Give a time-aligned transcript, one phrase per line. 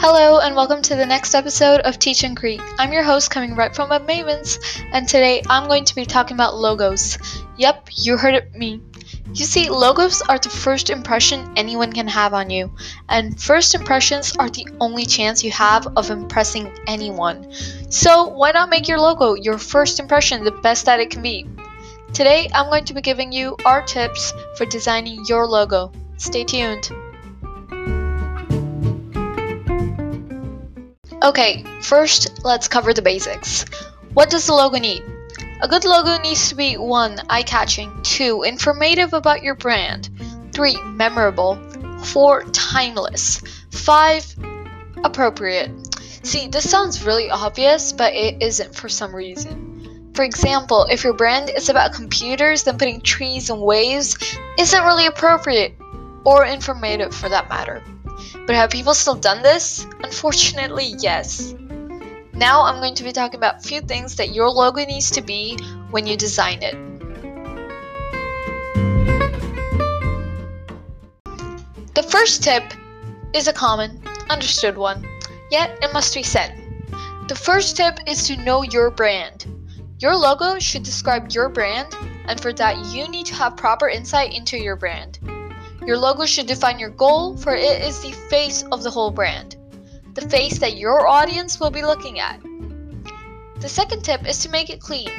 [0.00, 2.60] Hello, and welcome to the next episode of Teach and Create.
[2.78, 4.60] I'm your host, coming right from a Mavens,
[4.92, 7.18] and today I'm going to be talking about logos.
[7.56, 8.80] Yep, you heard it me.
[9.34, 12.72] You see, logos are the first impression anyone can have on you,
[13.08, 17.52] and first impressions are the only chance you have of impressing anyone.
[17.88, 21.44] So, why not make your logo, your first impression, the best that it can be?
[22.12, 25.90] Today, I'm going to be giving you our tips for designing your logo.
[26.18, 26.88] Stay tuned.
[31.22, 33.64] Okay, first let's cover the basics.
[34.14, 35.02] What does the logo need?
[35.60, 37.22] A good logo needs to be 1.
[37.28, 38.42] Eye catching, 2.
[38.44, 40.08] Informative about your brand,
[40.52, 40.80] 3.
[40.82, 41.56] Memorable,
[42.04, 42.44] 4.
[42.44, 44.36] Timeless, 5.
[45.02, 45.70] Appropriate.
[46.22, 50.12] See, this sounds really obvious, but it isn't for some reason.
[50.14, 54.16] For example, if your brand is about computers, then putting trees and waves
[54.58, 55.74] isn't really appropriate
[56.24, 57.82] or informative for that matter.
[58.46, 59.86] But have people still done this?
[60.08, 61.54] Unfortunately, yes.
[62.32, 65.20] Now I'm going to be talking about a few things that your logo needs to
[65.20, 65.58] be
[65.90, 66.74] when you design it.
[71.94, 72.64] The first tip
[73.34, 75.06] is a common, understood one,
[75.50, 76.54] yet it must be said.
[77.28, 79.44] The first tip is to know your brand.
[79.98, 84.32] Your logo should describe your brand, and for that, you need to have proper insight
[84.32, 85.18] into your brand.
[85.86, 89.57] Your logo should define your goal, for it is the face of the whole brand,
[90.18, 92.40] the face that your audience will be looking at.
[93.60, 95.10] The second tip is to make it clean.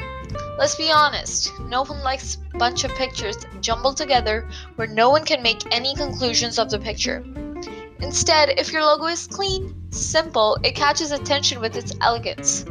[0.57, 5.23] Let's be honest, no one likes a bunch of pictures jumbled together where no one
[5.23, 7.23] can make any conclusions of the picture.
[8.01, 12.65] Instead, if your logo is clean, simple, it catches attention with its elegance.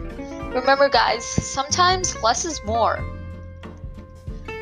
[0.53, 3.03] Remember, guys, sometimes less is more.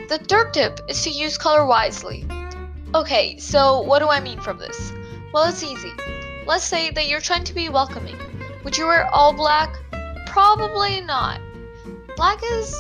[0.09, 2.29] The third tip is to use color wisely.
[2.95, 4.93] Okay, so what do I mean from this?
[5.33, 5.91] Well, it's easy.
[6.47, 8.17] Let's say that you're trying to be welcoming.
[8.65, 9.75] Would you wear all black?
[10.27, 11.41] Probably not.
[12.17, 12.75] Black is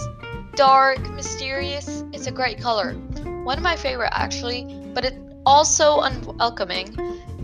[0.54, 2.04] dark, mysterious.
[2.12, 2.92] It's a great color.
[3.44, 4.64] One of my favorite actually,
[4.94, 6.96] but it's also unwelcoming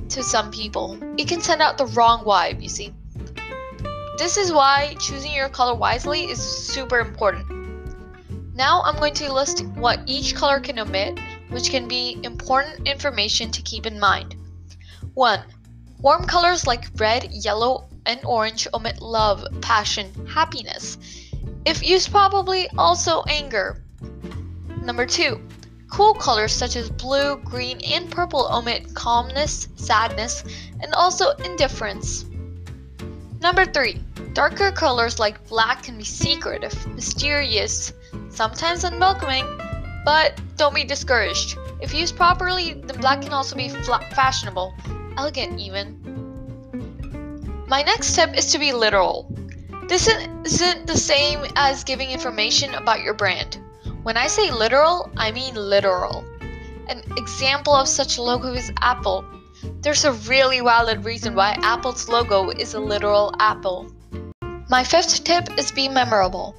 [0.09, 0.99] to some people.
[1.19, 2.93] It can send out the wrong vibe, you see.
[4.17, 7.47] This is why choosing your color wisely is super important.
[8.55, 11.19] Now I'm going to list what each color can omit
[11.53, 14.35] which can be important information to keep in mind.
[15.15, 15.41] 1.
[16.03, 20.99] Warm colors like red, yellow, and orange omit love, passion, happiness.
[21.65, 23.85] If used probably also anger.
[24.83, 25.41] Number 2.
[25.89, 30.43] Cool colors such as blue, green, and purple omit calmness, sadness,
[30.81, 32.25] and also indifference.
[33.41, 34.03] Number 3.
[34.33, 37.93] Darker colors like black can be secretive, mysterious,
[38.29, 39.47] sometimes unwelcoming,
[40.05, 41.57] but don't be discouraged.
[41.81, 44.75] If used properly, the black can also be fashionable,
[45.17, 45.99] elegant even.
[47.69, 49.27] My next tip is to be literal.
[49.89, 53.59] This isn't the same as giving information about your brand.
[54.03, 56.25] When I say literal, I mean literal.
[56.89, 59.25] An example of such a logo is Apple.
[59.81, 63.91] There's a really valid reason why Apple's logo is a literal apple.
[64.69, 66.55] My fifth tip is be memorable.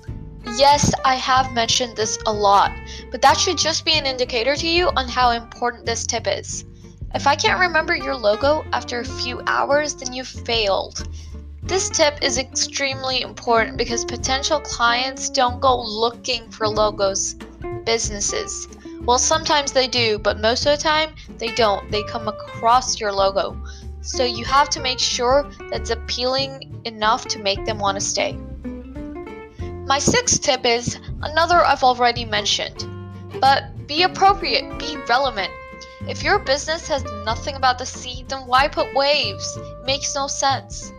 [0.58, 2.72] Yes, I have mentioned this a lot,
[3.12, 6.66] but that should just be an indicator to you on how important this tip is.
[7.14, 11.08] If I can't remember your logo after a few hours, then you've failed.
[11.62, 17.36] This tip is extremely important because potential clients don't go looking for logos,
[17.86, 18.68] businesses.
[19.02, 21.90] Well, sometimes they do, but most of the time they don't.
[21.92, 23.62] They come across your logo.
[24.02, 28.34] So you have to make sure that's appealing enough to make them want to stay.
[29.86, 32.86] My sixth tip is another I've already mentioned,
[33.40, 35.52] but be appropriate, be relevant.
[36.08, 39.58] If your business has nothing about the sea, then why put waves?
[39.58, 40.92] It makes no sense.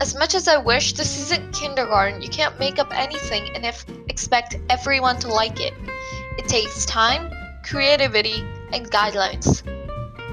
[0.00, 2.20] As much as I wish, this isn't kindergarten.
[2.20, 5.72] You can't make up anything and if, expect everyone to like it.
[6.38, 7.30] It takes time,
[7.64, 9.62] creativity, and guidelines.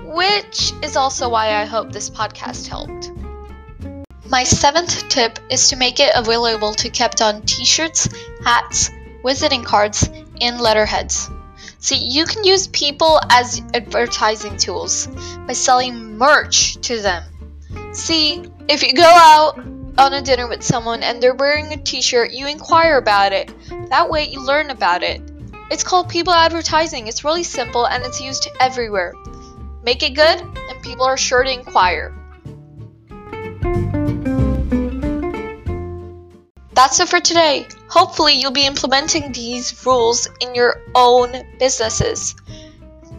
[0.03, 3.11] Which is also why I hope this podcast helped.
[4.27, 8.09] My seventh tip is to make it available to kept on t-shirts,
[8.43, 8.89] hats,
[9.23, 10.09] visiting cards,
[10.41, 11.29] and letterheads.
[11.83, 15.07] See, you can use people as advertising tools
[15.45, 17.23] by selling merch to them.
[17.91, 19.59] See, if you go out
[19.97, 23.53] on a dinner with someone and they're wearing a t-shirt, you inquire about it.
[23.89, 25.21] That way you learn about it.
[25.69, 27.09] It's called people advertising.
[27.09, 29.13] It's really simple and it's used everywhere.
[29.83, 32.15] Make it good and people are sure to inquire.
[36.71, 37.67] That's it for today.
[37.93, 42.33] Hopefully, you'll be implementing these rules in your own businesses.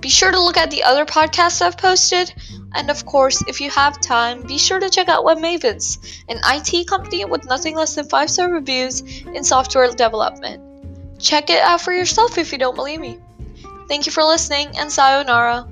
[0.00, 2.34] Be sure to look at the other podcasts I've posted.
[2.74, 6.88] And of course, if you have time, be sure to check out WebMavens, an IT
[6.88, 11.20] company with nothing less than 5 star reviews in software development.
[11.20, 13.20] Check it out for yourself if you don't believe me.
[13.86, 15.68] Thank you for listening, and sayonara.